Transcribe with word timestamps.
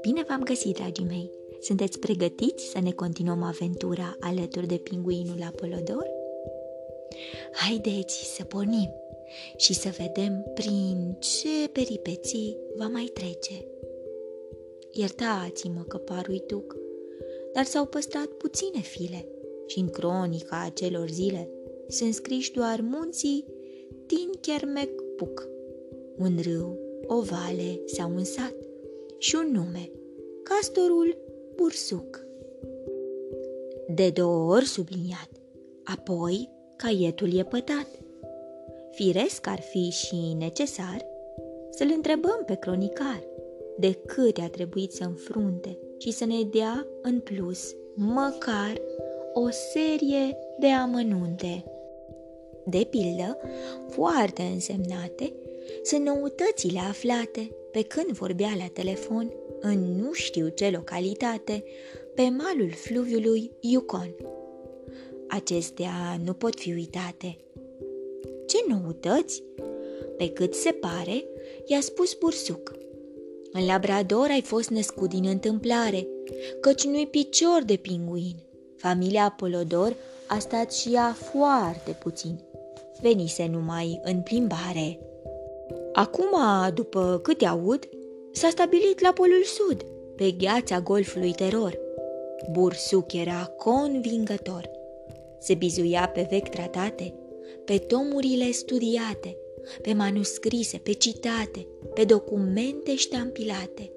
Bine 0.00 0.24
v-am 0.28 0.42
găsit, 0.42 0.74
dragii 0.74 1.04
mei! 1.04 1.30
Sunteți 1.60 1.98
pregătiți 1.98 2.64
să 2.64 2.80
ne 2.80 2.90
continuăm 2.90 3.42
aventura 3.42 4.16
alături 4.20 4.66
de 4.66 4.76
pinguinul 4.76 5.42
Apolodor? 5.42 6.10
Haideți 7.52 8.34
să 8.36 8.44
pornim 8.44 8.90
și 9.56 9.74
să 9.74 9.94
vedem 9.98 10.44
prin 10.54 11.16
ce 11.18 11.68
peripeții 11.72 12.56
va 12.76 12.86
mai 12.86 13.04
trece. 13.04 13.64
Iertați-mă 14.92 15.82
că 15.88 15.96
parui 15.96 16.42
tuc, 16.46 16.76
dar 17.52 17.64
s-au 17.64 17.86
păstrat 17.86 18.26
puține 18.26 18.80
file 18.80 19.28
și 19.66 19.78
în 19.78 19.88
cronica 19.88 20.62
acelor 20.64 21.08
zile 21.08 21.50
sunt 21.88 22.14
scriși 22.14 22.52
doar 22.52 22.80
munții 22.80 23.44
din 24.06 24.30
Puc, 25.16 25.48
un 26.18 26.38
râu, 26.42 26.78
o 27.06 27.20
vale 27.20 27.80
sau 27.86 28.10
un 28.10 28.24
sat 28.24 28.54
și 29.18 29.34
un 29.34 29.52
nume, 29.52 29.90
castorul 30.42 31.18
Bursuc. 31.54 32.26
De 33.88 34.10
două 34.10 34.52
ori 34.54 34.64
subliniat, 34.64 35.30
apoi 35.84 36.48
caietul 36.76 37.38
e 37.38 37.42
pătat. 37.42 37.88
Firesc 38.90 39.46
ar 39.46 39.60
fi 39.60 39.88
și 39.90 40.34
necesar 40.38 41.06
să-l 41.70 41.92
întrebăm 41.94 42.42
pe 42.46 42.54
cronicar 42.54 43.22
de 43.78 43.92
câte 43.92 44.40
a 44.40 44.48
trebuit 44.48 44.92
să 44.92 45.04
înfrunte 45.04 45.78
și 45.98 46.10
să 46.10 46.24
ne 46.24 46.42
dea 46.42 46.86
în 47.02 47.20
plus 47.20 47.74
măcar 47.94 48.80
o 49.32 49.48
serie 49.50 50.38
de 50.58 50.66
amănunte. 50.66 51.64
De 52.68 52.86
pildă, 52.90 53.38
foarte 53.88 54.42
însemnate, 54.42 55.32
sunt 55.82 56.04
noutățile 56.04 56.78
aflate 56.78 57.50
pe 57.72 57.82
când 57.82 58.06
vorbea 58.06 58.52
la 58.58 58.66
telefon 58.72 59.32
în 59.60 59.96
nu 59.96 60.12
știu 60.12 60.48
ce 60.48 60.70
localitate, 60.70 61.64
pe 62.14 62.22
malul 62.22 62.70
fluviului 62.70 63.50
Yukon. 63.60 64.14
Acestea 65.28 66.20
nu 66.24 66.32
pot 66.32 66.58
fi 66.58 66.72
uitate. 66.72 67.36
Ce 68.46 68.56
noutăți? 68.68 69.42
Pe 70.16 70.28
cât 70.28 70.54
se 70.54 70.70
pare, 70.70 71.24
i-a 71.66 71.80
spus 71.80 72.14
Bursuc. 72.14 72.72
În 73.52 73.66
Labrador 73.66 74.26
ai 74.30 74.42
fost 74.42 74.68
născut 74.68 75.08
din 75.08 75.26
întâmplare, 75.26 76.06
căci 76.60 76.84
nu-i 76.84 77.06
picior 77.06 77.62
de 77.64 77.76
pinguin. 77.76 78.36
Familia 78.76 79.24
Apolodor 79.24 79.96
a 80.28 80.38
stat 80.38 80.72
și 80.72 80.94
ea 80.94 81.12
foarte 81.12 81.98
puțin. 82.02 82.40
Venise 83.00 83.46
numai 83.46 84.00
în 84.02 84.20
plimbare. 84.20 84.98
Acum, 85.92 86.36
după 86.74 87.20
câte 87.22 87.46
aud, 87.46 87.88
s-a 88.32 88.48
stabilit 88.48 89.00
la 89.00 89.12
Polul 89.12 89.44
Sud, 89.44 89.82
pe 90.16 90.30
gheața 90.30 90.80
Golfului 90.80 91.32
Teror. 91.32 91.78
Bursuc 92.50 93.12
era 93.12 93.54
convingător. 93.56 94.70
Se 95.40 95.54
bizuia 95.54 96.08
pe 96.08 96.26
vechi 96.30 96.48
tratate, 96.48 97.14
pe 97.64 97.78
tomurile 97.78 98.50
studiate, 98.50 99.36
pe 99.82 99.92
manuscrise, 99.92 100.78
pe 100.78 100.92
citate, 100.92 101.66
pe 101.94 102.04
documente 102.04 102.94
ștampilate. 102.94 103.90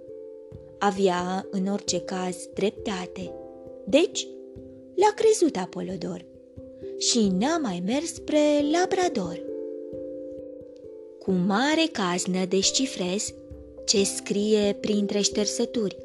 Avea, 0.80 1.48
în 1.52 1.68
orice 1.68 2.02
caz, 2.02 2.50
dreptate. 2.54 3.34
Deci, 3.86 4.28
l-a 4.96 5.14
crezut 5.16 5.56
Apolodor 5.58 6.29
și 7.00 7.28
n-a 7.28 7.58
mai 7.58 7.84
mers 7.86 8.14
spre 8.14 8.40
Labrador. 8.72 9.42
Cu 11.20 11.32
mare 11.32 11.88
caznă 11.92 12.46
descifrez 12.46 13.34
ce 13.86 14.04
scrie 14.04 14.78
printre 14.80 15.20
ștersături. 15.22 15.98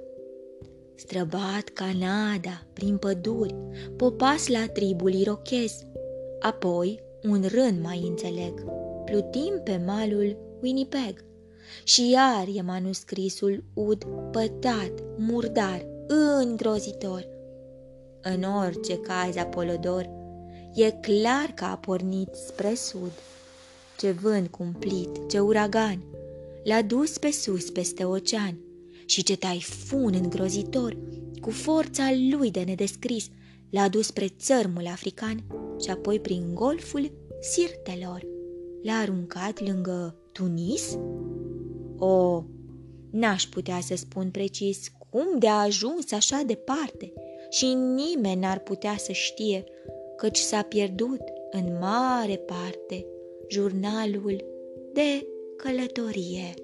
Străbat 0.94 1.64
Canada, 1.72 2.66
prin 2.72 2.96
păduri, 2.96 3.54
popas 3.96 4.48
la 4.48 4.66
tribul 4.72 5.12
irochez, 5.12 5.72
apoi 6.40 7.00
un 7.22 7.44
rând 7.48 7.82
mai 7.82 8.04
înțeleg, 8.08 8.64
plutim 9.04 9.60
pe 9.64 9.82
malul 9.86 10.36
Winnipeg. 10.62 11.24
Și 11.84 12.10
iar 12.10 12.46
e 12.54 12.60
manuscrisul 12.60 13.64
ud 13.74 14.04
pătat, 14.30 14.92
murdar, 15.16 15.86
îngrozitor. 16.06 17.28
În 18.22 18.42
orice 18.42 18.98
caz, 18.98 19.36
Apolodor, 19.36 20.22
e 20.74 20.90
clar 20.90 21.52
că 21.54 21.64
a 21.64 21.76
pornit 21.76 22.28
spre 22.46 22.74
sud. 22.74 23.12
Ce 23.98 24.10
vânt 24.10 24.48
cumplit, 24.50 25.28
ce 25.30 25.38
uragan, 25.38 26.02
l-a 26.64 26.82
dus 26.82 27.18
pe 27.18 27.30
sus 27.30 27.70
peste 27.70 28.04
ocean 28.04 28.58
și 29.06 29.22
ce 29.22 29.36
taifun 29.36 30.14
îngrozitor, 30.14 30.96
cu 31.40 31.50
forța 31.50 32.10
lui 32.30 32.50
de 32.50 32.60
nedescris, 32.60 33.28
l-a 33.70 33.88
dus 33.88 34.06
spre 34.06 34.28
țărmul 34.28 34.86
african 34.86 35.44
și 35.82 35.90
apoi 35.90 36.20
prin 36.20 36.54
golful 36.54 37.12
Sirtelor. 37.40 38.26
L-a 38.82 38.92
aruncat 38.92 39.60
lângă 39.60 40.16
Tunis? 40.32 40.98
O, 41.98 42.44
n-aș 43.10 43.44
putea 43.44 43.80
să 43.80 43.96
spun 43.96 44.30
precis 44.30 44.88
cum 45.10 45.38
de 45.38 45.48
a 45.48 45.62
ajuns 45.62 46.12
așa 46.12 46.42
departe 46.46 47.12
și 47.50 47.66
nimeni 47.72 48.40
n-ar 48.40 48.58
putea 48.58 48.96
să 48.96 49.12
știe, 49.12 49.64
căci 50.16 50.38
s-a 50.38 50.62
pierdut 50.62 51.20
în 51.50 51.78
mare 51.80 52.36
parte 52.36 53.06
jurnalul 53.48 54.44
de 54.92 55.26
călătorie. 55.56 56.54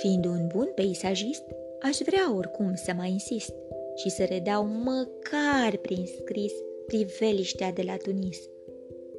Fiind 0.00 0.24
un 0.24 0.46
bun 0.54 0.72
peisajist, 0.74 1.42
aș 1.80 1.98
vrea 2.04 2.34
oricum 2.36 2.74
să 2.74 2.92
mai 2.96 3.10
insist 3.10 3.54
și 3.94 4.10
să 4.10 4.24
redau 4.24 4.66
măcar 4.66 5.76
prin 5.76 6.06
scris 6.06 6.52
priveliștea 6.86 7.72
de 7.72 7.82
la 7.82 7.96
Tunis. 7.96 8.38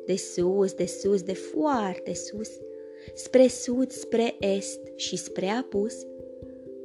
De 0.06 0.16
sus, 0.16 0.74
de 0.74 0.86
sus, 0.86 1.22
de 1.22 1.34
foarte 1.34 2.14
sus, 2.14 2.50
spre 3.14 3.48
sud, 3.48 3.92
spre 3.92 4.36
est 4.40 4.80
și 4.96 5.16
spre 5.16 5.48
apus, 5.48 5.94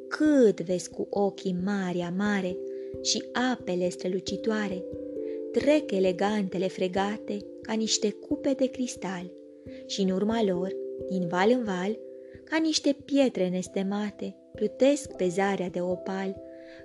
cât 0.08 0.60
vezi 0.60 0.90
cu 0.90 1.06
ochii 1.10 1.56
mari 1.64 2.12
mare 2.16 2.56
și 3.02 3.24
apele 3.52 3.88
strălucitoare, 3.88 4.84
trec 5.52 5.90
elegantele 5.90 6.68
fregate 6.68 7.36
ca 7.62 7.72
niște 7.72 8.10
cupe 8.10 8.52
de 8.52 8.66
cristal 8.66 9.32
și 9.86 10.00
în 10.00 10.10
urma 10.10 10.42
lor, 10.42 10.72
din 11.08 11.28
val 11.28 11.50
în 11.50 11.64
val, 11.64 11.98
ca 12.44 12.56
niște 12.62 12.96
pietre 13.04 13.48
nestemate, 13.48 14.36
plutesc 14.54 15.12
pe 15.12 15.28
zarea 15.28 15.68
de 15.68 15.80
opal, 15.80 16.42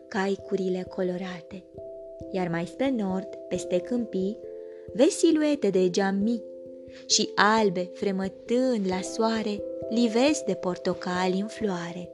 caicurile 0.08 0.86
colorate. 0.90 1.64
Iar 2.32 2.48
mai 2.48 2.66
spre 2.66 2.90
nord, 2.90 3.28
peste 3.48 3.80
câmpii, 3.80 4.38
vezi 4.94 5.18
siluete 5.18 5.70
de 5.70 5.90
geami 5.90 6.44
și 7.06 7.30
albe 7.36 7.90
fremătând 7.94 8.88
la 8.88 9.02
soare, 9.02 9.64
livezi 9.90 10.46
de 10.46 10.54
portocali 10.54 11.40
în 11.40 11.48
floare. 11.48 12.10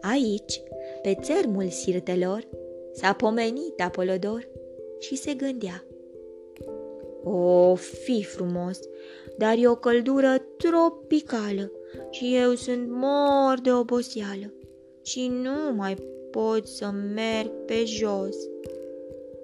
Aici, 0.00 0.62
pe 1.02 1.16
țărmul 1.20 1.68
sirtelor, 1.68 2.48
s-a 2.92 3.12
pomenit 3.12 3.80
Apolodor 3.80 4.48
și 4.98 5.16
se 5.16 5.34
gândea. 5.34 5.84
O, 7.24 7.74
fi 7.74 8.24
frumos, 8.24 8.80
dar 9.38 9.54
e 9.58 9.68
o 9.68 9.74
căldură 9.74 10.36
tropicală 10.56 11.70
și 12.10 12.36
eu 12.36 12.54
sunt 12.54 12.88
mor 12.90 13.60
de 13.62 13.72
oboseală 13.72 14.52
și 15.02 15.26
nu 15.28 15.74
mai 15.74 15.94
pot 16.30 16.66
să 16.66 16.90
merg 17.14 17.50
pe 17.66 17.84
jos. 17.84 18.36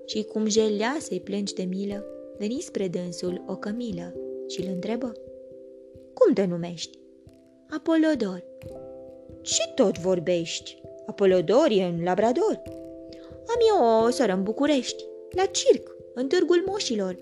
Și 0.07 0.23
cum 0.23 0.47
jelea 0.47 0.97
să-i 1.01 1.21
plângi 1.21 1.55
de 1.55 1.63
milă, 1.63 2.05
veni 2.39 2.61
spre 2.61 2.89
dânsul 2.89 3.45
o 3.47 3.57
cămilă 3.57 4.15
și 4.49 4.61
îl 4.61 4.67
întrebă. 4.73 5.13
Cum 6.15 6.33
te 6.33 6.45
numești? 6.45 6.99
Apolodor. 7.71 8.45
Și 9.43 9.73
tot 9.75 9.99
vorbești? 9.99 10.83
Apolodor 11.07 11.67
e 11.71 11.83
în 11.83 12.03
Labrador. 12.03 12.63
Am 13.47 13.59
eu 13.69 14.05
o 14.05 14.11
soră 14.11 14.33
în 14.33 14.43
București, 14.43 15.05
la 15.35 15.45
circ, 15.45 15.97
în 16.15 16.29
târgul 16.29 16.63
moșilor. 16.67 17.17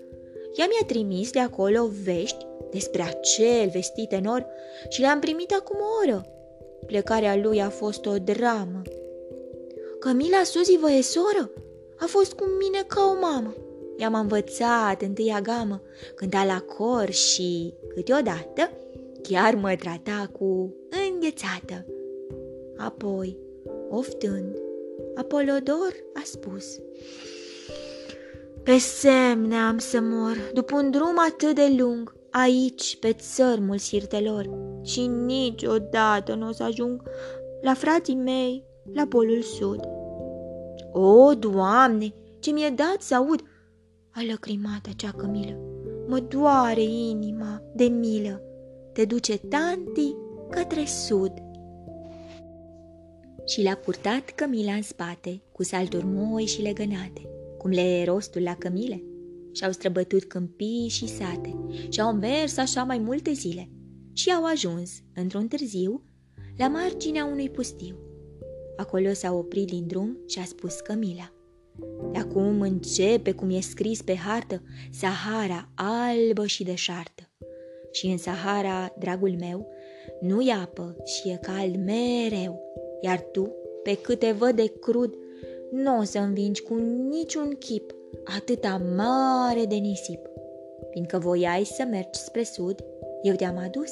Ea 0.55 0.65
mi-a 0.69 0.85
trimis 0.87 1.31
de 1.31 1.39
acolo 1.39 1.89
vești 2.03 2.45
despre 2.71 3.01
acel 3.01 3.69
vestit 3.73 4.11
enor 4.11 4.45
și 4.89 5.01
le-am 5.01 5.19
primit 5.19 5.51
acum 5.51 5.77
o 5.79 6.07
oră. 6.07 6.25
Plecarea 6.85 7.35
lui 7.35 7.61
a 7.61 7.69
fost 7.69 8.05
o 8.05 8.17
dramă. 8.17 8.81
Camila 9.99 10.43
Suzi 10.43 10.77
vă 10.77 10.91
e 10.91 11.01
soră? 11.01 11.51
A 11.99 12.05
fost 12.05 12.33
cu 12.33 12.43
mine 12.59 12.83
ca 12.87 13.01
o 13.15 13.19
mamă. 13.19 13.53
I-am 13.97 14.13
învățat 14.13 15.01
întâia 15.01 15.41
gamă, 15.41 15.81
cânta 16.15 16.45
la 16.45 16.59
cor 16.59 17.09
și, 17.09 17.73
câteodată, 17.95 18.71
chiar 19.21 19.55
mă 19.55 19.75
trata 19.79 20.29
cu 20.31 20.75
înghețată. 21.09 21.85
Apoi, 22.77 23.37
oftând, 23.89 24.55
Apolodor 25.15 25.95
a 26.13 26.21
spus 26.23 26.79
Pe 28.63 28.77
semne 28.77 29.55
am 29.55 29.77
să 29.77 29.99
mor, 30.01 30.51
după 30.53 30.75
un 30.75 30.91
drum 30.91 31.15
atât 31.29 31.55
de 31.55 31.75
lung, 31.77 32.15
aici, 32.31 32.97
pe 32.99 33.13
țărmul 33.13 33.77
sirtelor, 33.77 34.49
și 34.83 35.07
niciodată 35.07 36.35
nu 36.35 36.47
o 36.47 36.51
să 36.51 36.63
ajung 36.63 37.01
la 37.61 37.73
frații 37.73 38.15
mei 38.15 38.65
la 38.93 39.05
Polul 39.09 39.41
Sud. 39.41 39.79
O, 40.91 41.33
Doamne, 41.33 42.13
ce 42.39 42.51
mi-e 42.51 42.69
dat 42.69 43.01
să 43.01 43.15
aud!" 43.15 43.41
a 44.11 44.21
lăcrimat 44.29 44.85
acea 44.89 45.11
cămilă. 45.17 45.59
Mă 46.07 46.19
doare 46.19 46.83
inima 46.83 47.61
de 47.75 47.83
milă. 47.83 48.41
Te 48.93 49.05
duce 49.05 49.37
tanti 49.37 50.15
către 50.49 50.85
sud. 50.85 51.33
Și 53.45 53.63
l-a 53.63 53.75
purtat 53.75 54.29
cămila 54.35 54.73
în 54.73 54.81
spate, 54.81 55.41
cu 55.51 55.63
salturi 55.63 56.05
moi 56.05 56.45
și 56.45 56.61
legănate, 56.61 57.29
cum 57.61 57.69
le 57.69 57.81
e 57.81 58.03
rostul 58.03 58.41
la 58.41 58.55
cămile. 58.55 59.03
Și-au 59.51 59.71
străbătut 59.71 60.23
câmpii 60.23 60.87
și 60.89 61.07
sate 61.07 61.65
și-au 61.89 62.13
mers 62.13 62.57
așa 62.57 62.83
mai 62.83 62.97
multe 62.97 63.31
zile 63.31 63.69
și 64.13 64.31
au 64.31 64.45
ajuns, 64.45 64.91
într-un 65.15 65.47
târziu, 65.47 66.03
la 66.57 66.67
marginea 66.67 67.25
unui 67.25 67.49
pustiu. 67.49 67.95
Acolo 68.77 69.13
s-a 69.13 69.33
oprit 69.33 69.67
din 69.67 69.87
drum 69.87 70.17
și 70.27 70.39
a 70.39 70.43
spus 70.43 70.79
Cămila. 70.79 71.33
De 72.11 72.17
acum 72.17 72.61
începe, 72.61 73.31
cum 73.31 73.49
e 73.49 73.59
scris 73.59 74.01
pe 74.01 74.15
hartă, 74.15 74.63
Sahara 74.91 75.71
albă 75.75 76.45
și 76.45 76.63
deșartă. 76.63 77.29
Și 77.91 78.05
în 78.05 78.17
Sahara, 78.17 78.95
dragul 78.99 79.35
meu, 79.39 79.67
nu 80.21 80.41
e 80.41 80.51
apă 80.51 80.95
și 81.05 81.29
e 81.29 81.39
cald 81.41 81.75
mereu, 81.75 82.61
iar 83.01 83.19
tu, 83.19 83.51
pe 83.83 83.97
câte 83.97 84.31
văd 84.31 84.55
de 84.55 84.73
crud, 84.79 85.15
nu 85.71 85.99
o 85.99 86.03
să 86.03 86.19
învingi 86.19 86.61
cu 86.61 86.73
niciun 87.09 87.55
chip 87.59 87.95
atâta 88.37 88.81
mare 88.95 89.65
de 89.65 89.75
nisip. 89.75 90.29
Fiindcă 90.89 91.17
voiai 91.17 91.63
să 91.63 91.83
mergi 91.89 92.19
spre 92.19 92.43
sud, 92.43 92.83
eu 93.21 93.35
te-am 93.35 93.57
adus. 93.57 93.91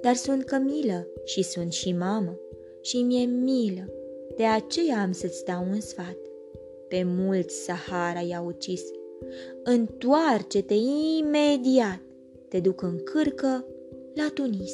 Dar 0.00 0.14
sunt 0.14 0.44
cămilă 0.44 1.06
și 1.24 1.42
sunt 1.42 1.72
și 1.72 1.92
mamă 1.92 2.38
și 2.80 3.02
mi-e 3.02 3.24
milă, 3.24 3.92
de 4.36 4.44
aceea 4.44 5.00
am 5.02 5.12
să-ți 5.12 5.44
dau 5.44 5.64
un 5.70 5.80
sfat. 5.80 6.16
Pe 6.88 7.02
mulți 7.04 7.54
Sahara 7.54 8.20
i-a 8.20 8.40
ucis. 8.40 8.82
Întoarce-te 9.62 10.74
imediat, 11.18 12.00
te 12.48 12.60
duc 12.60 12.82
în 12.82 12.98
cârcă 13.04 13.66
la 14.14 14.30
Tunis. 14.34 14.72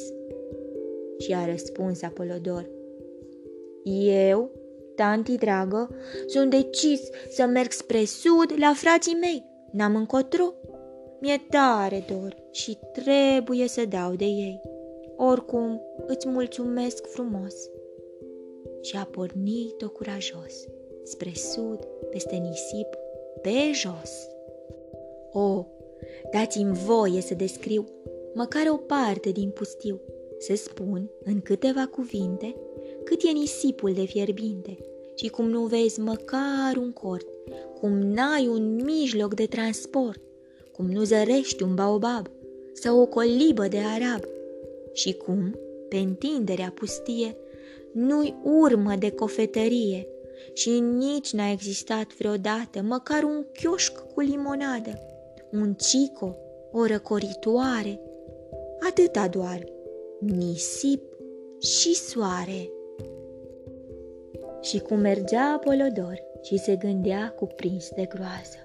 Și 1.17 1.33
a 1.33 1.45
răspuns 1.45 2.01
Apolodor. 2.01 2.69
Eu, 3.83 4.51
tanti 4.95 5.37
dragă, 5.37 5.89
sunt 6.27 6.49
decis 6.49 7.01
să 7.29 7.45
merg 7.45 7.71
spre 7.71 8.05
sud 8.05 8.53
la 8.57 8.73
frații 8.75 9.17
mei. 9.21 9.43
N-am 9.71 9.95
încotro. 9.95 10.53
Mi-e 11.19 11.41
tare 11.49 12.05
dor 12.07 12.35
și 12.51 12.77
trebuie 12.93 13.67
să 13.67 13.85
dau 13.85 14.13
de 14.13 14.25
ei. 14.25 14.61
Oricum, 15.17 15.81
îți 16.07 16.27
mulțumesc 16.27 17.07
frumos. 17.07 17.55
Și 18.81 18.95
a 18.97 19.03
pornit-o 19.11 19.89
curajos 19.89 20.53
spre 21.03 21.31
sud, 21.33 21.87
peste 22.09 22.35
nisip, 22.35 22.87
pe 23.41 23.71
jos. 23.73 24.27
O, 25.31 25.65
dați-mi 26.31 26.73
voie 26.73 27.21
să 27.21 27.33
descriu 27.33 27.85
măcar 28.33 28.63
o 28.71 28.77
parte 28.77 29.29
din 29.29 29.49
pustiu, 29.49 30.01
să 30.37 30.55
spun 30.55 31.09
în 31.23 31.41
câteva 31.41 31.87
cuvinte 31.91 32.55
cât 33.05 33.21
e 33.23 33.31
nisipul 33.31 33.93
de 33.93 34.05
fierbinte 34.05 34.77
și 35.15 35.27
cum 35.27 35.49
nu 35.49 35.65
vezi 35.65 35.99
măcar 35.99 36.75
un 36.77 36.91
cort, 36.91 37.27
cum 37.79 37.91
n-ai 37.91 38.47
un 38.47 38.81
mijloc 38.83 39.33
de 39.33 39.45
transport, 39.45 40.21
cum 40.71 40.91
nu 40.91 41.03
zărești 41.03 41.63
un 41.63 41.75
baobab 41.75 42.27
sau 42.73 43.01
o 43.01 43.05
colibă 43.05 43.67
de 43.67 43.77
arab 43.77 44.23
și 44.93 45.13
cum, 45.13 45.59
pe 45.89 45.97
întinderea 45.97 46.71
pustie, 46.75 47.37
nu-i 47.91 48.35
urmă 48.43 48.95
de 48.99 49.11
cofetărie 49.11 50.07
și 50.53 50.79
nici 50.79 51.33
n-a 51.33 51.51
existat 51.51 52.15
vreodată 52.17 52.81
măcar 52.81 53.23
un 53.23 53.45
chioșc 53.53 54.13
cu 54.13 54.19
limonadă, 54.19 54.99
un 55.51 55.73
cico, 55.73 56.35
o 56.71 56.85
răcoritoare, 56.85 58.01
atâta 58.89 59.27
doar, 59.27 59.63
nisip 60.19 61.01
și 61.59 61.95
soare. 61.95 62.69
Și 64.65 64.79
cum 64.79 64.99
mergea 64.99 65.53
Apolodor 65.53 66.23
și 66.41 66.57
se 66.57 66.75
gândea 66.75 67.33
cuprins 67.39 67.89
de 67.95 68.07
groază. 68.09 68.57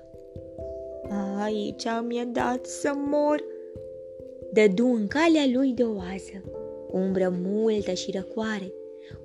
Aici 1.43 1.85
mi-e 2.07 2.25
dat 2.33 2.67
să 2.67 2.93
mor! 2.97 3.45
Dădu 4.53 4.87
în 4.87 5.07
calea 5.07 5.45
lui 5.53 5.73
de 5.73 5.83
oază, 5.83 6.51
cu 6.89 6.97
umbră 6.97 7.35
multă 7.43 7.93
și 7.93 8.11
răcoare, 8.11 8.73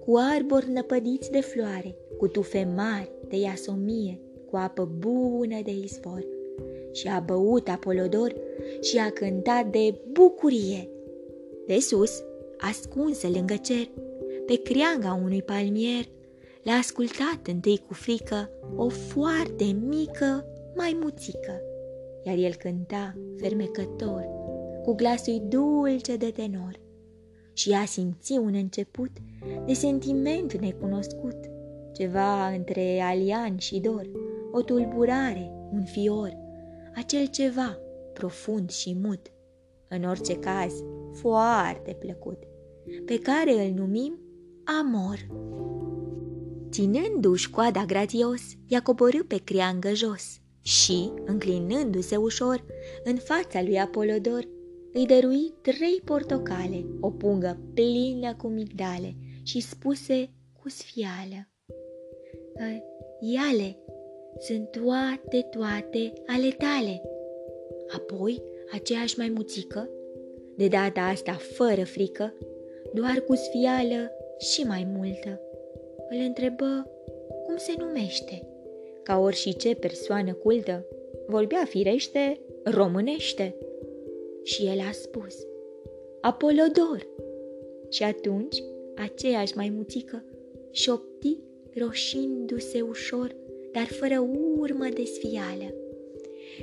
cu 0.06 0.13
arbori 0.36 0.72
năpădiți 0.72 1.31
de 1.31 1.42
floare, 1.42 1.95
cu 2.18 2.27
tufe 2.27 2.68
mari 2.75 3.12
de 3.27 3.38
iasomie, 3.38 4.19
cu 4.50 4.56
apă 4.56 4.89
bună 4.98 5.60
de 5.63 5.72
izvor. 5.83 6.25
Și 6.92 7.07
a 7.07 7.19
băut 7.19 7.68
Apolodor 7.68 8.36
și 8.81 8.98
a 8.98 9.10
cântat 9.10 9.66
de 9.66 9.95
bucurie. 10.12 10.89
De 11.68 11.80
sus, 11.80 12.24
ascunsă 12.57 13.27
lângă 13.27 13.56
cer, 13.62 13.89
pe 14.45 14.62
creanga 14.62 15.19
unui 15.24 15.42
palmier, 15.42 16.13
l-a 16.66 16.74
ascultat 16.74 17.48
întâi 17.48 17.82
cu 17.88 17.94
frică 17.94 18.50
o 18.76 18.90
foarte 18.90 19.64
mică 19.88 20.46
maimuțică, 20.76 21.62
iar 22.24 22.38
el 22.38 22.56
cânta 22.56 23.16
fermecător, 23.38 24.26
cu 24.84 24.94
glasul 24.94 25.46
dulce 25.48 26.16
de 26.16 26.32
tenor 26.32 26.80
și 27.54 27.72
a 27.72 27.86
simțit 27.86 28.38
un 28.38 28.54
început 28.54 29.10
de 29.66 29.74
sentiment 29.74 30.60
necunoscut, 30.60 31.38
ceva 31.94 32.48
între 32.48 33.00
alian 33.00 33.58
și 33.58 33.80
dor, 33.80 34.10
o 34.52 34.62
tulburare, 34.62 35.52
un 35.72 35.84
fior, 35.84 36.38
acel 36.96 37.26
ceva 37.28 37.80
profund 38.14 38.70
și 38.70 38.98
mut, 39.02 39.32
în 39.88 40.04
orice 40.04 40.40
caz 40.40 40.74
foarte 41.12 41.98
plăcut, 42.00 42.44
pe 43.06 43.20
care 43.20 43.66
îl 43.66 43.74
numim 43.74 44.20
amor. 44.80 45.28
Ținându-și 46.75 47.50
coada 47.50 47.83
grațios, 47.88 48.42
i-a 48.68 48.81
coborât 48.81 49.27
pe 49.27 49.42
creangă 49.44 49.94
jos 49.94 50.39
și, 50.62 51.12
înclinându-se 51.25 52.16
ușor, 52.16 52.66
în 53.04 53.16
fața 53.16 53.62
lui 53.62 53.80
Apolodor, 53.80 54.48
îi 54.94 55.06
dărui 55.06 55.54
trei 55.62 56.01
portocale, 56.06 56.86
o 57.00 57.12
pungă 57.12 57.60
plină 57.74 58.36
cu 58.36 58.48
migdale 58.48 59.15
și 59.44 59.60
spuse 59.60 60.29
cu 60.62 60.70
sfială. 60.70 61.50
Ă, 62.55 62.84
iale, 63.20 63.77
sunt 64.39 64.70
toate, 64.72 65.48
toate 65.51 66.13
ale 66.25 66.50
tale. 66.50 67.01
Apoi, 67.96 68.44
aceeași 68.72 69.17
mai 69.17 69.29
muțică, 69.29 69.89
de 70.58 70.67
data 70.67 71.01
asta 71.01 71.34
fără 71.34 71.84
frică, 71.84 72.34
doar 72.94 73.24
cu 73.27 73.36
sfială 73.36 74.12
și 74.38 74.63
mai 74.63 74.88
multă. 74.98 75.39
Îl 76.10 76.18
întrebă 76.26 76.90
cum 77.46 77.58
se 77.58 77.74
numește. 77.78 78.48
Ca 79.04 79.18
orice 79.20 79.76
persoană 79.76 80.34
cultă, 80.34 80.86
vorbea 81.28 81.66
firește 81.66 82.40
românește. 82.64 83.56
Și 84.44 84.66
el 84.66 84.80
a 84.80 84.92
spus, 84.92 85.36
Apolodor. 86.22 87.08
Și 87.90 88.04
atunci, 88.04 88.64
aceeași 88.96 89.58
maimuțică 89.58 90.24
șopti 90.72 91.38
roșindu-se 91.76 92.82
ușor, 92.82 93.36
dar 93.72 93.86
fără 93.86 94.28
urmă 94.58 94.88
de 94.94 95.04
sfială. 95.04 95.74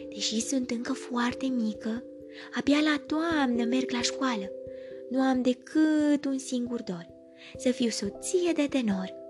Deși 0.09 0.41
sunt 0.41 0.71
încă 0.71 0.93
foarte 0.93 1.47
mică, 1.47 2.05
abia 2.59 2.79
la 2.83 3.03
toamnă 3.07 3.65
merg 3.65 3.91
la 3.91 4.01
școală. 4.01 4.51
Nu 5.11 5.21
am 5.21 5.43
decât 5.43 6.25
un 6.25 6.39
singur 6.39 6.83
dor, 6.83 7.07
să 7.57 7.71
fiu 7.71 7.89
soție 7.89 8.53
de 8.55 8.67
tenor. 8.71 9.22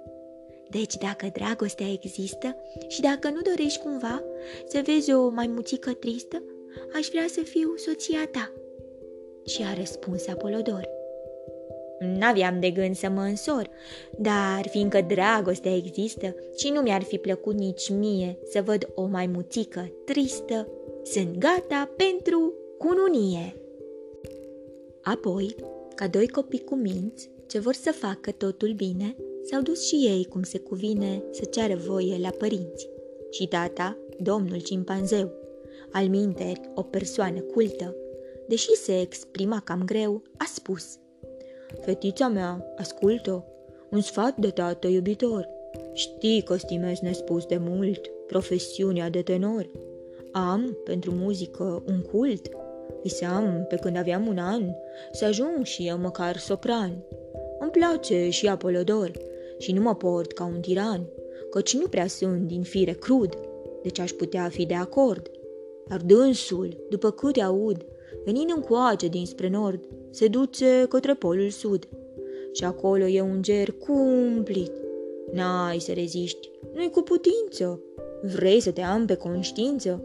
Deci 0.72 0.96
dacă 0.96 1.26
dragostea 1.32 1.92
există 1.92 2.56
și 2.88 3.00
dacă 3.00 3.28
nu 3.28 3.40
dorești 3.40 3.78
cumva 3.78 4.22
să 4.66 4.82
vezi 4.84 5.12
o 5.12 5.28
maimuțică 5.28 5.92
tristă, 5.92 6.42
aș 6.94 7.06
vrea 7.08 7.26
să 7.28 7.40
fiu 7.40 7.76
soția 7.76 8.28
ta. 8.30 8.52
Și 9.46 9.62
a 9.62 9.74
răspuns 9.74 10.28
Apolodor. 10.28 10.88
N-aveam 11.98 12.60
de 12.60 12.70
gând 12.70 12.96
să 12.96 13.08
mă 13.08 13.20
însor, 13.20 13.68
dar 14.18 14.68
fiindcă 14.70 15.00
dragostea 15.00 15.76
există 15.76 16.34
și 16.56 16.68
nu 16.68 16.80
mi-ar 16.80 17.02
fi 17.02 17.18
plăcut 17.18 17.54
nici 17.54 17.90
mie 17.90 18.38
să 18.50 18.62
văd 18.62 18.88
o 18.94 19.06
maimuțică 19.06 19.92
tristă, 20.04 20.68
sunt 21.02 21.38
gata 21.38 21.90
pentru 21.96 22.52
cununie. 22.78 23.56
Apoi, 25.02 25.54
ca 25.94 26.08
doi 26.08 26.28
copii 26.28 26.64
cu 26.64 26.74
minți, 26.74 27.30
ce 27.46 27.58
vor 27.58 27.74
să 27.74 27.90
facă 27.90 28.30
totul 28.30 28.72
bine, 28.72 29.16
s-au 29.44 29.60
dus 29.60 29.86
și 29.86 29.94
ei 29.94 30.24
cum 30.24 30.42
se 30.42 30.58
cuvine 30.58 31.22
să 31.30 31.44
ceară 31.44 31.74
voie 31.74 32.18
la 32.20 32.30
părinți. 32.30 32.88
Și 33.30 33.46
tata, 33.46 33.96
domnul 34.18 34.60
cimpanzeu, 34.60 35.32
al 35.92 36.08
minteri, 36.08 36.60
o 36.74 36.82
persoană 36.82 37.40
cultă, 37.40 37.96
deși 38.48 38.74
se 38.74 39.00
exprima 39.00 39.60
cam 39.64 39.82
greu, 39.84 40.22
a 40.36 40.44
spus 40.54 40.96
Fetița 41.80 42.28
mea, 42.28 42.74
ascultă, 42.76 43.44
un 43.90 44.00
sfat 44.00 44.36
de 44.36 44.48
tată 44.48 44.86
iubitor. 44.86 45.48
Știi 45.92 46.42
că 46.42 46.56
stimez 46.56 46.98
nespus 46.98 47.44
de 47.44 47.56
mult 47.56 48.00
profesiunea 48.26 49.10
de 49.10 49.22
tenor. 49.22 49.70
Am, 50.32 50.76
pentru 50.84 51.10
muzică, 51.10 51.82
un 51.86 52.02
cult. 52.02 52.48
Viseam, 53.02 53.64
pe 53.68 53.76
când 53.76 53.96
aveam 53.96 54.26
un 54.26 54.38
an, 54.38 54.62
să 55.12 55.24
ajung 55.24 55.64
și 55.64 55.88
eu 55.88 55.98
măcar 55.98 56.36
sopran. 56.36 57.04
Îmi 57.58 57.70
place 57.70 58.30
și 58.30 58.48
Apolodor 58.48 59.10
și 59.62 59.72
nu 59.72 59.80
mă 59.80 59.94
port 59.94 60.32
ca 60.32 60.44
un 60.44 60.60
tiran, 60.60 61.08
căci 61.50 61.74
nu 61.74 61.86
prea 61.86 62.06
sunt 62.06 62.46
din 62.46 62.62
fire 62.62 62.92
crud, 62.92 63.38
deci 63.82 63.98
aș 63.98 64.10
putea 64.10 64.48
fi 64.48 64.66
de 64.66 64.74
acord. 64.74 65.30
Dar 65.88 66.00
dânsul, 66.00 66.86
după 66.90 67.10
câte 67.10 67.40
aud, 67.40 67.86
venind 68.24 68.52
încoace 68.54 69.08
dinspre 69.08 69.48
nord, 69.48 69.84
se 70.10 70.28
duce 70.28 70.86
către 70.88 71.14
polul 71.14 71.50
sud. 71.50 71.88
Și 72.52 72.64
acolo 72.64 73.06
e 73.06 73.20
un 73.20 73.42
ger 73.42 73.72
cumplit. 73.72 74.72
N-ai 75.32 75.78
să 75.78 75.92
reziști, 75.92 76.50
nu-i 76.74 76.90
cu 76.90 77.00
putință. 77.00 77.80
Vrei 78.22 78.60
să 78.60 78.70
te 78.70 78.80
am 78.80 79.06
pe 79.06 79.14
conștiință? 79.14 80.02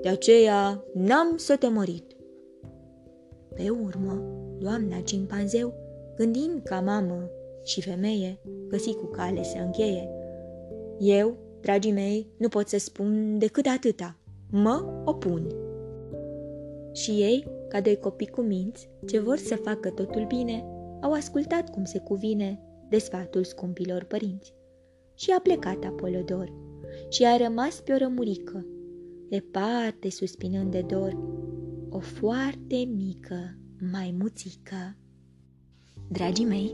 De 0.00 0.08
aceea 0.08 0.84
n-am 0.94 1.36
să 1.36 1.56
te 1.56 1.68
mărit. 1.68 2.16
Pe 3.54 3.68
urmă, 3.68 4.22
doamna 4.58 5.00
cimpanzeu, 5.04 5.74
gândind 6.16 6.62
ca 6.64 6.80
mamă 6.80 7.30
și 7.64 7.82
femeie, 7.82 8.38
găsi 8.68 8.94
cu 8.94 9.06
cale 9.06 9.42
să 9.42 9.58
încheie. 9.58 10.08
Eu, 10.98 11.36
dragii 11.60 11.92
mei, 11.92 12.26
nu 12.36 12.48
pot 12.48 12.68
să 12.68 12.78
spun 12.78 13.38
decât 13.38 13.66
atâta. 13.66 14.16
Mă 14.50 15.02
opun. 15.04 15.46
Și 16.92 17.10
ei, 17.10 17.46
ca 17.68 17.80
doi 17.80 17.96
copii 17.96 18.26
cu 18.26 18.40
minți, 18.40 18.88
ce 19.06 19.18
vor 19.18 19.36
să 19.36 19.56
facă 19.56 19.90
totul 19.90 20.24
bine, 20.26 20.64
au 21.00 21.12
ascultat 21.12 21.70
cum 21.70 21.84
se 21.84 21.98
cuvine 21.98 22.60
de 22.88 22.98
sfatul 22.98 23.44
scumpilor 23.44 24.04
părinți. 24.04 24.54
Și 25.14 25.30
a 25.30 25.40
plecat 25.40 25.84
Apolodor 25.84 26.52
și 27.08 27.24
a 27.24 27.36
rămas 27.36 27.80
pe 27.80 27.92
o 27.92 27.96
rămurică, 27.96 28.66
departe 29.28 30.10
suspinând 30.10 30.70
de 30.70 30.80
dor, 30.80 31.18
o 31.90 31.98
foarte 31.98 32.76
mică 32.94 33.56
maimuțică. 33.92 34.96
Dragii 36.08 36.44
mei, 36.44 36.72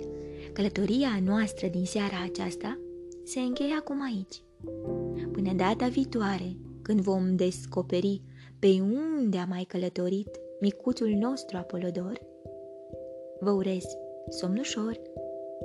călătoria 0.58 1.08
noastră 1.24 1.66
din 1.66 1.84
seara 1.84 2.22
aceasta 2.24 2.78
se 3.24 3.40
încheie 3.40 3.74
acum 3.78 4.02
aici. 4.02 4.42
Până 5.32 5.52
data 5.56 5.86
viitoare, 5.86 6.56
când 6.82 7.00
vom 7.00 7.36
descoperi 7.36 8.22
pe 8.58 8.66
unde 8.80 9.36
a 9.36 9.44
mai 9.44 9.64
călătorit 9.68 10.28
micuțul 10.60 11.08
nostru 11.08 11.56
Apolodor, 11.56 12.20
vă 13.40 13.50
urez 13.50 13.84
somn 14.28 14.58
ușor, 14.58 15.00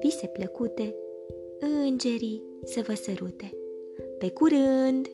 vise 0.01 0.27
plăcute, 0.27 0.95
îngerii 1.59 2.43
să 2.63 2.83
vă 2.87 2.93
sărute. 2.93 3.51
Pe 4.17 4.29
curând! 4.29 5.07